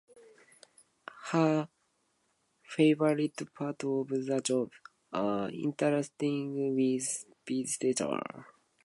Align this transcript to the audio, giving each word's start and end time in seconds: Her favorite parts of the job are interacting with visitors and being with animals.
Her 1.27 1.67
favorite 2.63 3.37
parts 3.53 3.83
of 3.85 4.07
the 4.07 4.41
job 4.43 4.71
are 5.13 5.49
interacting 5.51 6.73
with 6.75 6.75
visitors 6.75 7.25
and 7.25 7.35
being 7.45 7.67
with 7.91 8.01
animals. 8.01 8.45